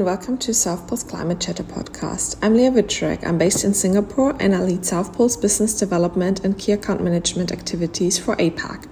[0.00, 2.34] and welcome to South Pole's Climate Chatter podcast.
[2.40, 3.22] I'm Leah Wittrek.
[3.26, 7.52] I'm based in Singapore and I lead South Pole's business development and key account management
[7.52, 8.88] activities for APAC.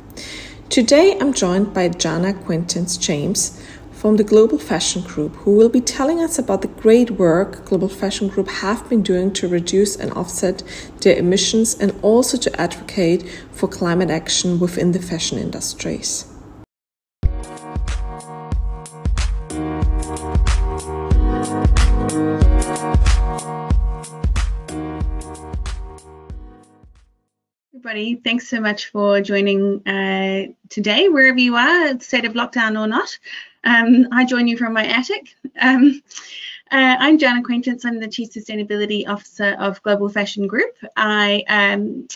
[0.68, 3.58] Today I'm joined by Jana Quintance James
[3.90, 7.88] from the Global Fashion Group, who will be telling us about the great work Global
[7.88, 10.62] Fashion Group have been doing to reduce and offset
[11.00, 16.26] their emissions and also to advocate for climate action within the fashion industries.
[27.98, 28.22] Everybody.
[28.22, 33.18] Thanks so much for joining uh, today, wherever you are, state of lockdown or not.
[33.64, 35.34] Um, I join you from my attic.
[35.60, 36.00] Um,
[36.70, 37.84] uh, I'm Jana Quintance.
[37.84, 40.76] I'm the Chief Sustainability Officer of Global Fashion Group.
[40.96, 42.06] I, um,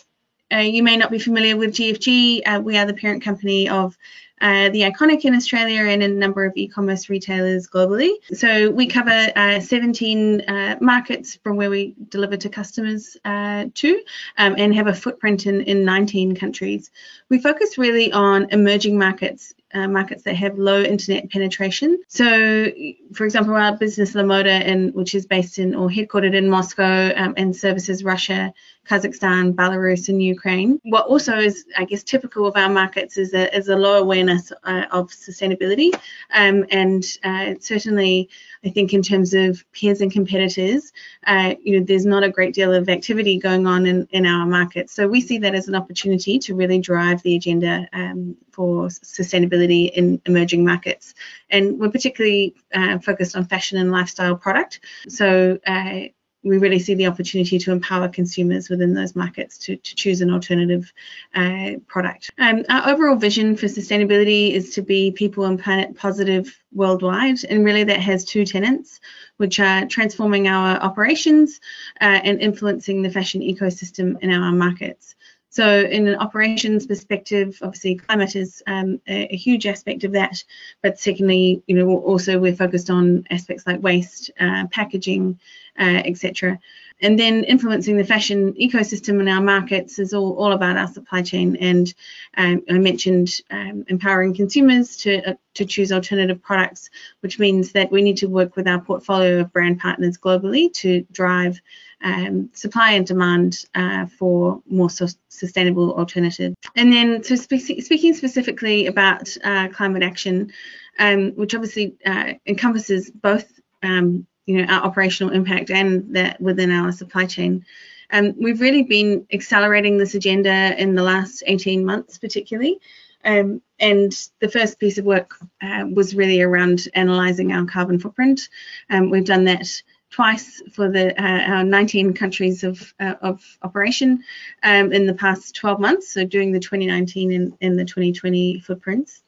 [0.52, 2.42] uh, you may not be familiar with GFG.
[2.46, 3.98] Uh, we are the parent company of
[4.42, 8.10] uh, the Iconic in Australia and a number of e-commerce retailers globally.
[8.34, 14.02] So we cover uh, 17 uh, markets from where we deliver to customers uh, to
[14.38, 16.90] um, and have a footprint in, in 19 countries.
[17.28, 22.02] We focus really on emerging markets uh, markets that have low internet penetration.
[22.08, 22.70] So,
[23.14, 27.34] for example, our business Lamoda, in, which is based in or headquartered in Moscow um,
[27.36, 28.52] and services Russia,
[28.88, 30.80] Kazakhstan, Belarus, and Ukraine.
[30.84, 34.52] What also is, I guess, typical of our markets is a, is a low awareness
[34.64, 35.94] uh, of sustainability.
[36.34, 38.28] Um, and uh, certainly,
[38.64, 40.92] I think in terms of peers and competitors,
[41.26, 44.46] uh, you know, there's not a great deal of activity going on in, in our
[44.46, 44.92] markets.
[44.92, 49.90] So we see that as an opportunity to really drive the agenda um, for sustainability
[49.92, 51.14] in emerging markets.
[51.50, 54.80] And we're particularly uh, focused on fashion and lifestyle product.
[55.08, 56.00] So uh,
[56.42, 60.30] we really see the opportunity to empower consumers within those markets to, to choose an
[60.30, 60.92] alternative
[61.34, 62.30] uh, product.
[62.38, 67.64] Um, our overall vision for sustainability is to be people and planet positive worldwide, and
[67.64, 69.00] really that has two tenets,
[69.36, 71.60] which are transforming our operations
[72.00, 75.14] uh, and influencing the fashion ecosystem in our markets.
[75.52, 80.42] So, in an operations perspective, obviously climate is um, a, a, huge aspect of that.
[80.80, 85.38] But secondly, you know, also we're focused on aspects like waste, uh, packaging,
[85.78, 86.58] uh, etc.
[87.02, 91.20] And then influencing the fashion ecosystem in our markets is all, all about our supply
[91.20, 91.56] chain.
[91.56, 91.92] And
[92.38, 96.88] um, I mentioned um, empowering consumers to uh, to choose alternative products,
[97.20, 101.02] which means that we need to work with our portfolio of brand partners globally to
[101.12, 101.60] drive
[102.02, 106.56] um, supply and demand uh, for more sustainable alternatives.
[106.76, 110.52] And then, so spe- speaking specifically about uh, climate action,
[110.98, 116.70] um, which obviously uh, encompasses both, um, you know, our operational impact and that within
[116.70, 117.64] our supply chain.
[118.10, 122.78] Um, we've really been accelerating this agenda in the last 18 months, particularly.
[123.24, 128.48] Um, and the first piece of work uh, was really around analysing our carbon footprint.
[128.90, 129.66] Um, we've done that
[130.12, 134.22] twice for the uh, our 19 countries of, uh, of operation
[134.62, 139.22] um, in the past 12 months, so doing the 2019 and, the 2020 footprints,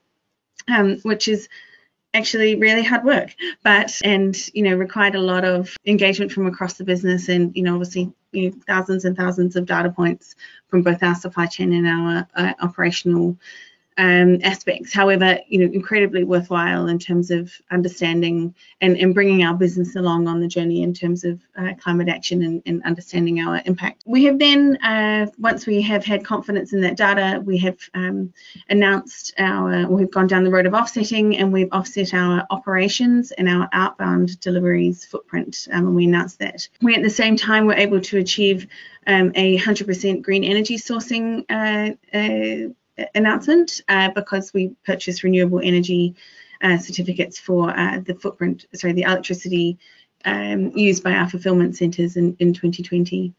[0.68, 1.48] um, which is
[2.12, 3.34] actually really hard work,
[3.64, 7.62] but and you know required a lot of engagement from across the business, and you
[7.62, 10.36] know obviously you know, thousands and thousands of data points
[10.68, 13.36] from both our supply chain and our uh, operational
[13.96, 14.92] um, aspects.
[14.92, 20.26] However, you know, incredibly worthwhile in terms of understanding and, and bringing our business along
[20.26, 24.02] on the journey in terms of uh, climate action and, and, understanding our impact.
[24.04, 28.32] We have then, uh, once we have had confidence in that data, we have um,
[28.68, 33.48] announced our, we've gone down the road of offsetting and we've offset our operations and
[33.48, 35.68] our outbound deliveries footprint.
[35.72, 36.68] Um, and we announced that.
[36.82, 38.66] We at the same time were able to achieve
[39.06, 42.72] um, a 100% green energy sourcing uh, uh
[43.14, 46.14] announcement uh, because we purchased renewable energy
[46.62, 49.78] uh, certificates for uh, the footprint, sorry, the electricity
[50.24, 53.34] um, used by our fulfillment centres in, in 2020.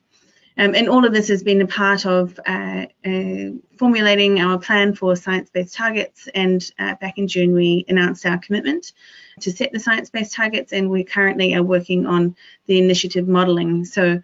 [0.57, 4.93] Um, and all of this has been a part of uh, uh, formulating our plan
[4.93, 6.29] for science-based targets.
[6.34, 8.93] And uh, back in June, we announced our commitment
[9.41, 12.35] to set the science-based targets, and we currently are working on
[12.67, 13.84] the initiative modelling.
[13.84, 14.22] So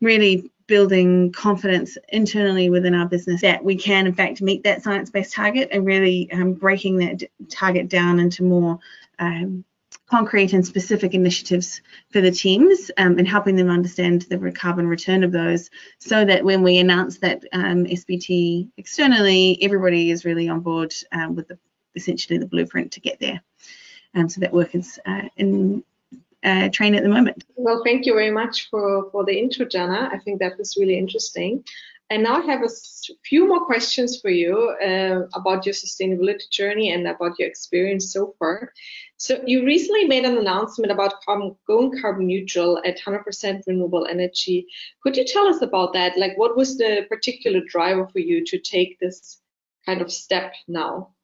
[0.00, 5.32] really building confidence internally within our business that we can in fact meet that science-based
[5.32, 8.78] target and really um, breaking that target down into more
[9.18, 9.64] um,
[10.06, 11.80] concrete and specific initiatives
[12.10, 16.44] for the teams um, and helping them understand the carbon return of those so that
[16.44, 21.58] when we announce that um, SBT externally, everybody is really on board um, with the,
[21.94, 23.42] essentially the blueprint to get there.
[24.14, 25.82] Um, so that work is uh, in
[26.44, 27.44] uh, train at the moment.
[27.64, 30.10] Well, thank you very much for, for the intro, Jana.
[30.12, 31.64] I think that was really interesting.
[32.10, 32.68] And now I have a
[33.24, 38.34] few more questions for you uh, about your sustainability journey and about your experience so
[38.38, 38.70] far.
[39.16, 44.66] So you recently made an announcement about carbon, going carbon neutral at 100% renewable energy.
[45.02, 46.18] Could you tell us about that?
[46.18, 49.40] Like, what was the particular driver for you to take this
[49.86, 51.14] kind of step now?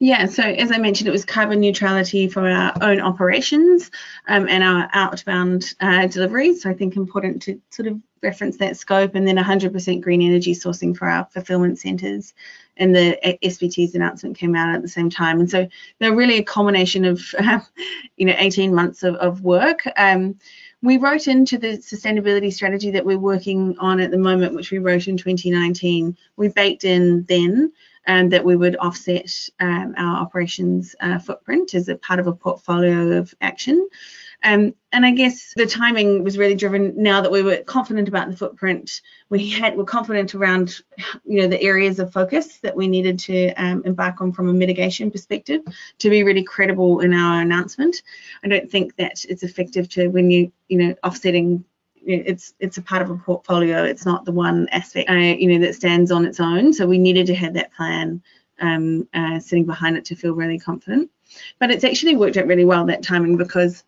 [0.00, 3.92] Yeah, so as I mentioned, it was carbon neutrality for our own operations
[4.26, 6.62] um, and our outbound uh, deliveries.
[6.62, 10.52] So I think important to sort of reference that scope and then 100% green energy
[10.52, 12.34] sourcing for our fulfillment centres.
[12.76, 15.38] And the SBT's announcement came out at the same time.
[15.38, 15.68] And so
[16.00, 17.60] they're really a combination of, uh,
[18.16, 19.84] you know, 18 months of, of work.
[19.96, 20.36] Um,
[20.82, 24.78] we wrote into the sustainability strategy that we're working on at the moment, which we
[24.78, 26.16] wrote in 2019.
[26.36, 27.72] We baked in then
[28.06, 29.30] and that we would offset
[29.60, 33.88] um, our operations uh, footprint as a part of a portfolio of action.
[34.44, 38.30] Um, and I guess the timing was really driven now that we were confident about
[38.30, 39.00] the footprint.
[39.30, 40.82] We had were confident around,
[41.24, 44.52] you know, the areas of focus that we needed to um, embark on from a
[44.52, 45.62] mitigation perspective
[45.98, 48.02] to be really credible in our announcement.
[48.44, 51.64] I don't think that it's effective to when you, you know, offsetting
[52.06, 53.84] it's it's a part of a portfolio.
[53.84, 56.72] It's not the one aspect, uh, you know, that stands on its own.
[56.72, 58.22] So we needed to have that plan
[58.60, 61.10] um, uh, sitting behind it to feel really confident.
[61.58, 63.84] But it's actually worked out really well that timing because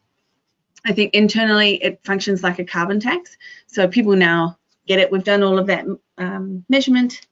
[0.85, 3.37] I think internally it functions like a carbon tax.
[3.67, 5.11] So people now get it.
[5.11, 5.85] We've done all of that
[6.19, 7.27] um, measurement.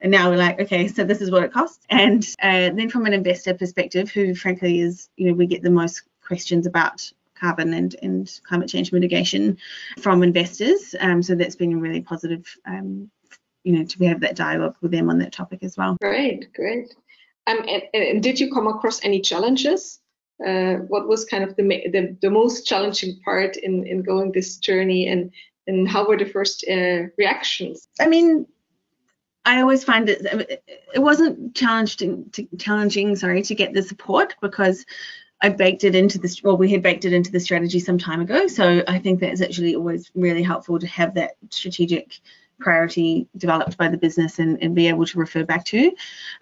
[0.00, 1.84] And now we're like, okay, so this is what it costs.
[1.88, 5.70] And uh, then from an investor perspective, who frankly is, you know, we get the
[5.70, 9.58] most questions about carbon and, and climate change mitigation
[9.98, 10.94] from investors.
[11.00, 13.10] Um, so that's been a really positive, um,
[13.64, 15.96] you know, to have that dialogue with them on that topic as well.
[16.00, 16.94] Great, great.
[17.46, 20.00] Um, and, and did you come across any challenges?
[20.44, 24.56] Uh, what was kind of the, the, the most challenging part in in going this
[24.56, 25.30] journey, and
[25.66, 27.88] and how were the first uh, reactions?
[28.00, 28.46] I mean,
[29.44, 30.20] I always find it
[30.94, 34.84] it wasn't challenging to, challenging sorry to get the support because
[35.42, 38.20] I baked it into this, well, we had baked it into the strategy some time
[38.20, 38.46] ago.
[38.46, 42.20] So I think that is actually always really helpful to have that strategic
[42.60, 45.92] priority developed by the business and, and be able to refer back to.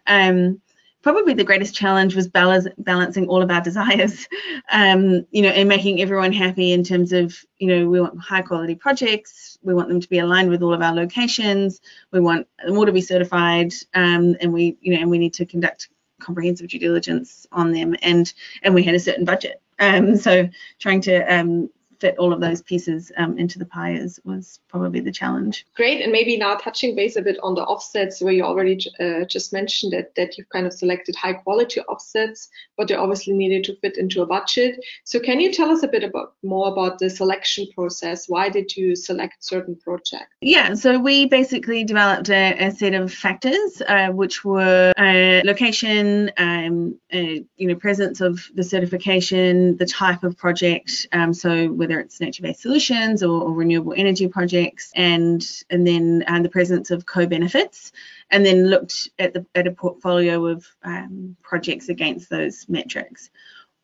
[0.07, 0.61] Um,
[1.03, 4.29] probably the greatest challenge was balancing all of our desires,
[4.71, 8.43] um, you know, and making everyone happy in terms of, you know, we want high
[8.43, 11.81] quality projects, we want them to be aligned with all of our locations,
[12.13, 15.35] we want them all to be certified, um, and we, you know, and we need
[15.35, 15.89] to conduct
[16.21, 18.33] comprehensive due diligence on them, and
[18.63, 19.61] and we had a certain budget.
[19.79, 24.21] Um, so trying to um, fit all of those pieces um, into the pie is,
[24.25, 25.67] was probably the challenge.
[25.75, 29.25] Great, and maybe now touching base a bit on the offsets, where you already uh,
[29.25, 33.65] just mentioned that that you've kind of selected high quality offsets, but they obviously needed
[33.65, 34.83] to fit into a budget.
[35.05, 38.29] So can you tell us a bit about more about the selection process?
[38.29, 40.35] Why did you select certain projects?
[40.41, 46.31] Yeah, so we basically developed a, a set of factors, uh, which were uh, location,
[46.37, 47.19] um, uh,
[47.57, 51.07] you know, presence of the certification, the type of project.
[51.13, 56.25] Um, so with whether it's nature-based solutions or, or, renewable energy projects, and and then
[56.43, 57.91] the presence of co-benefits,
[58.31, 63.31] and then looked at the at a portfolio of um, projects against those metrics.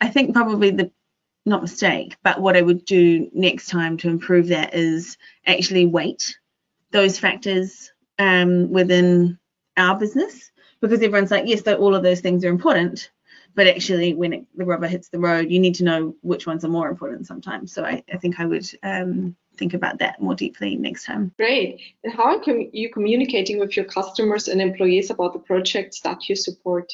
[0.00, 0.92] I think probably the
[1.44, 6.38] not mistake, but what I would do next time to improve that is actually weight
[6.92, 9.38] those factors um, within
[9.76, 13.10] our business because everyone's like, yes, all of those things are important,
[13.56, 16.64] but actually when it, the rubber hits the road you need to know which ones
[16.64, 20.36] are more important sometimes so i, I think i would um, think about that more
[20.36, 25.32] deeply next time great and how are you communicating with your customers and employees about
[25.32, 26.92] the projects that you support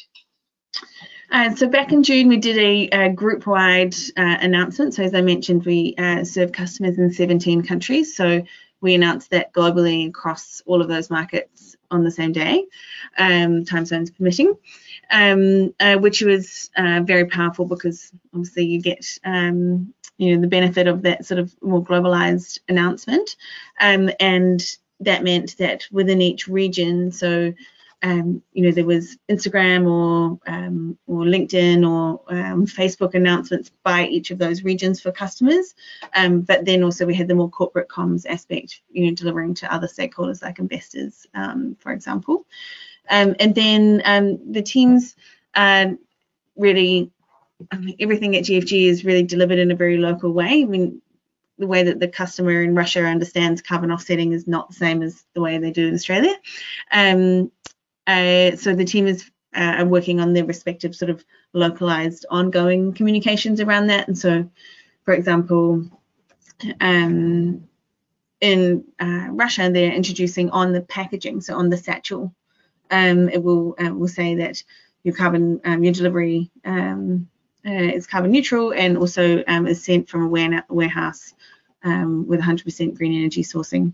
[1.31, 4.93] uh, so back in June, we did a, a group-wide uh, announcement.
[4.93, 8.15] So as I mentioned, we uh, serve customers in 17 countries.
[8.15, 8.43] So
[8.83, 12.65] we announced that globally across all of those markets on the same day,
[13.17, 14.55] um, time zones permitting
[15.13, 20.47] um, uh, which was uh, very powerful because obviously you get um, you know the
[20.47, 23.35] benefit of that sort of more globalized announcement,
[23.79, 27.53] um, and that meant that within each region, so
[28.03, 34.05] um, you know there was Instagram or um, or LinkedIn or um, Facebook announcements by
[34.05, 35.73] each of those regions for customers,
[36.13, 39.87] but then also we had the more corporate comms aspect, you know, delivering to other
[39.87, 41.25] stakeholders like investors,
[41.79, 42.45] for example.
[43.09, 45.15] Um, and then um, the teams
[45.55, 45.87] uh,
[46.55, 47.11] really,
[47.71, 50.61] um, everything at GFG is really delivered in a very local way.
[50.61, 51.01] I mean,
[51.59, 55.23] the way that the customer in Russia understands carbon offsetting is not the same as
[55.33, 56.35] the way they do in Australia.
[56.91, 57.51] Um,
[58.07, 63.61] uh, so the team is uh, working on their respective sort of localized ongoing communications
[63.61, 64.07] around that.
[64.07, 64.49] And so,
[65.03, 65.85] for example,
[66.81, 67.67] um,
[68.41, 72.33] in uh, Russia, they're introducing on the packaging, so on the satchel,
[72.91, 74.63] um, it will uh, will say that
[75.03, 77.29] your carbon um, your delivery um,
[77.65, 81.33] uh, is carbon neutral and also um, is sent from a warehouse
[81.83, 83.93] um, with 100% green energy sourcing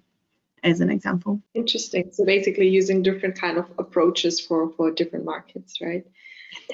[0.64, 1.42] as an example.
[1.54, 2.10] Interesting.
[2.12, 6.06] So basically using different kind of approaches for, for different markets, right?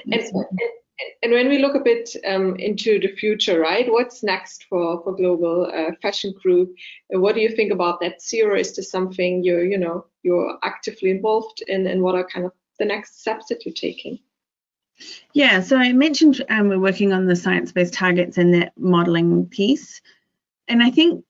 [0.04, 0.70] And, and,
[1.22, 5.14] and when we look a bit um, into the future, right, what's next for, for
[5.14, 6.74] Global uh, Fashion Group?
[7.10, 8.58] what do you think about net zero?
[8.58, 12.52] Is this something you're, you know, you're actively involved in and what are kind of
[12.78, 14.18] the next steps that you're taking?
[15.34, 20.00] Yeah, so I mentioned um, we're working on the science-based targets and that modeling piece.
[20.68, 21.24] And I think,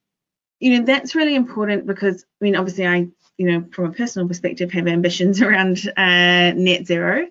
[0.60, 4.28] you know, that's really important because, I mean, obviously I, you know, from a personal
[4.28, 7.26] perspective, have ambitions around uh, net zero.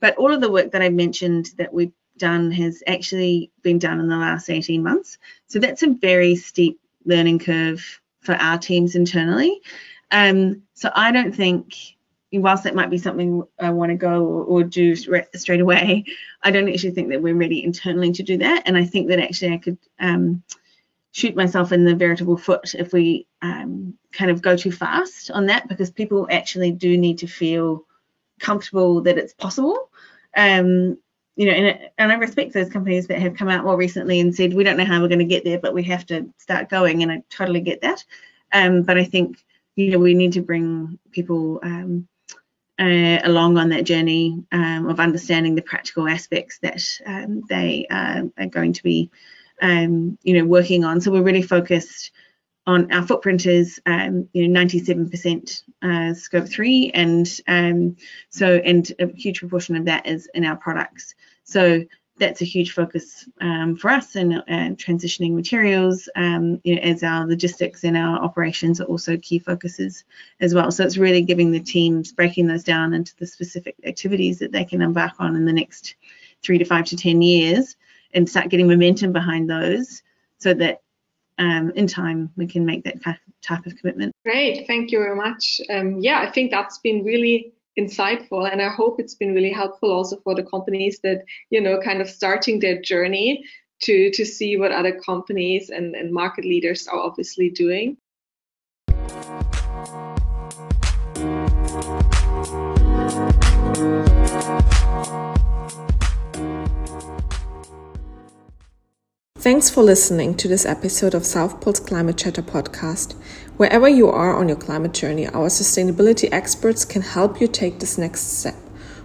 [0.00, 4.00] But all of the work that I've mentioned that we've done has actually been done
[4.00, 5.18] in the last 18 months.
[5.46, 9.60] So that's a very steep learning curve for our teams internally.
[10.10, 11.74] Um, so I don't think
[12.32, 16.04] whilst that might be something I want to go or, or, do straight away,
[16.42, 18.64] I don't actually think that we're ready internally to do that.
[18.66, 20.42] And I think that actually I could um,
[21.14, 25.46] shoot myself in the veritable foot if we um, kind of go too fast on
[25.46, 27.84] that because people actually do need to feel
[28.40, 29.90] comfortable that it's possible.
[30.36, 30.98] Um,
[31.36, 34.34] you know, and, and I respect those companies that have come out more recently and
[34.34, 36.68] said, we don't know how we're going to get there, but we have to start
[36.68, 37.04] going.
[37.04, 38.04] And I totally get that.
[38.52, 39.38] Um, but I think,
[39.76, 42.08] you know, we need to bring people um,
[42.76, 48.24] uh, along on that journey um, of understanding the practical aspects that um, they uh,
[48.36, 49.12] are going to be,
[49.62, 51.00] um, you know, working on.
[51.00, 52.12] So we're really focused
[52.66, 57.96] on our footprint is, um, you know, 97% uh, scope three, and um,
[58.30, 61.14] so and a huge proportion of that is in our products.
[61.44, 61.84] So
[62.16, 64.34] that's a huge focus um, for us and
[64.78, 70.04] transitioning materials um, you know, as our logistics and our operations are also key focuses
[70.40, 70.70] as well.
[70.70, 74.64] So it's really giving the teams, breaking those down into the specific activities that they
[74.64, 75.96] can embark on in the next
[76.42, 77.76] three to five to 10 years
[78.14, 80.02] and start getting momentum behind those
[80.38, 80.80] so that
[81.38, 83.02] um, in time we can make that
[83.42, 84.12] type of commitment.
[84.24, 85.60] Great, thank you very much.
[85.68, 89.90] Um, yeah, I think that's been really insightful and i hope it's been really helpful
[89.90, 93.44] also for the companies that you know kind of starting their journey
[93.80, 97.96] to to see what other companies and, and market leaders are obviously doing
[109.44, 113.12] Thanks for listening to this episode of South Pole's Climate Chatter podcast.
[113.58, 117.98] Wherever you are on your climate journey, our sustainability experts can help you take this
[117.98, 118.56] next step.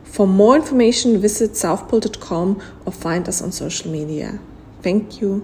[0.05, 4.39] For more information, visit southpole.com or find us on social media.
[4.81, 5.43] Thank you.